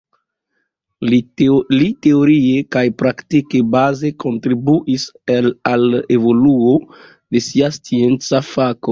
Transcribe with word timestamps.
Li 1.09 1.89
teorie 2.05 2.63
kaj 2.75 2.83
praktike 3.01 3.61
baze 3.75 4.11
kontribuis 4.23 5.05
al 5.73 5.85
evoluo 6.17 6.73
de 7.37 7.43
sia 7.49 7.69
scienca 7.77 8.41
fako. 8.49 8.89